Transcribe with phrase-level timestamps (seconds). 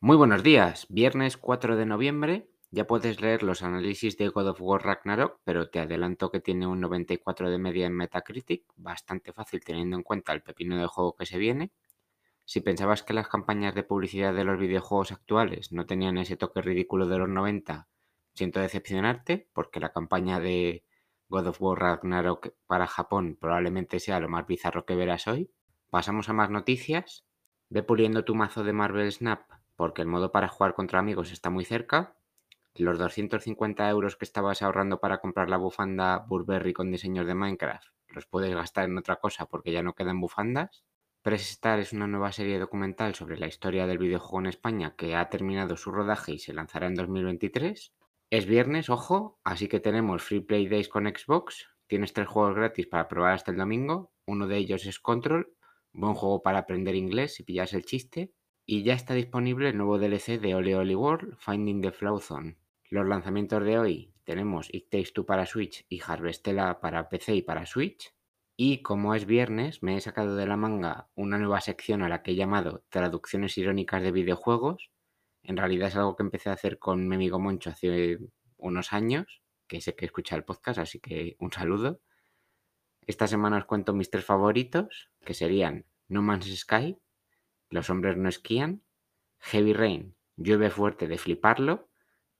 [0.00, 2.48] Muy buenos días, viernes 4 de noviembre.
[2.70, 6.68] Ya puedes leer los análisis de God of War Ragnarok, pero te adelanto que tiene
[6.68, 11.16] un 94 de media en Metacritic, bastante fácil teniendo en cuenta el pepino de juego
[11.16, 11.72] que se viene.
[12.44, 16.62] Si pensabas que las campañas de publicidad de los videojuegos actuales no tenían ese toque
[16.62, 17.88] ridículo de los 90,
[18.34, 20.84] siento decepcionarte, porque la campaña de
[21.28, 25.50] God of War Ragnarok para Japón probablemente sea lo más bizarro que verás hoy.
[25.90, 27.26] Pasamos a más noticias.
[27.68, 31.50] Ve puliendo tu mazo de Marvel Snap porque el modo para jugar contra amigos está
[31.50, 32.16] muy cerca.
[32.74, 37.86] Los 250 euros que estabas ahorrando para comprar la bufanda Burberry con diseños de Minecraft
[38.08, 40.84] los puedes gastar en otra cosa porque ya no quedan bufandas.
[41.22, 45.14] Press Star es una nueva serie documental sobre la historia del videojuego en España que
[45.14, 47.92] ha terminado su rodaje y se lanzará en 2023.
[48.30, 51.68] Es viernes, ojo, así que tenemos Free Play Days con Xbox.
[51.86, 54.12] Tienes tres juegos gratis para probar hasta el domingo.
[54.26, 55.54] Uno de ellos es Control,
[55.92, 58.32] buen juego para aprender inglés si pillas el chiste.
[58.70, 62.58] Y ya está disponible el nuevo DLC de Oli Oli World, Finding the Flow Zone.
[62.90, 67.40] Los lanzamientos de hoy tenemos It Takes Two para Switch y Harvestella para PC y
[67.40, 68.12] para Switch.
[68.58, 72.22] Y como es viernes, me he sacado de la manga una nueva sección a la
[72.22, 74.90] que he llamado Traducciones irónicas de videojuegos.
[75.42, 78.18] En realidad es algo que empecé a hacer con mi amigo Moncho hace
[78.58, 82.02] unos años, que sé que escucha el podcast, así que un saludo.
[83.06, 86.98] Esta semana os cuento mis tres favoritos, que serían No Man's Sky,
[87.70, 88.82] los hombres no esquían,
[89.40, 91.88] Heavy Rain, llueve fuerte de fliparlo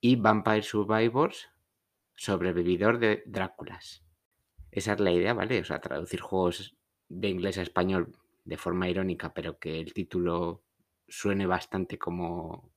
[0.00, 1.48] y Vampire Survivors,
[2.14, 4.04] sobrevividor de Dráculas.
[4.70, 5.60] Esa es la idea, ¿vale?
[5.60, 6.76] O sea, traducir juegos
[7.08, 10.62] de inglés a español de forma irónica, pero que el título
[11.08, 12.70] suene bastante como,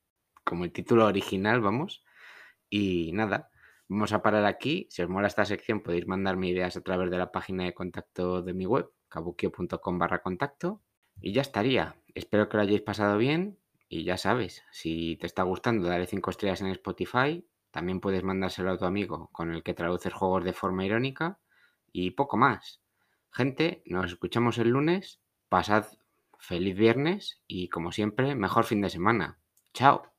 [0.44, 2.04] como el título original, vamos.
[2.70, 3.50] Y nada,
[3.88, 4.88] vamos a parar aquí.
[4.90, 8.42] Si os mola esta sección podéis mandarme ideas a través de la página de contacto
[8.42, 10.82] de mi web, kabuki.com barra contacto.
[11.20, 11.96] Y ya estaría.
[12.16, 13.58] Espero que lo hayáis pasado bien.
[13.90, 17.45] Y ya sabes, si te está gustando, dale 5 estrellas en Spotify.
[17.72, 21.40] También puedes mandárselo a tu amigo con el que traduces juegos de forma irónica.
[21.92, 22.81] Y poco más.
[23.31, 25.19] Gente, nos escuchamos el lunes.
[25.50, 25.86] Pasad
[26.40, 29.40] feliz viernes y como siempre, mejor fin de semana.
[29.74, 30.11] Chao.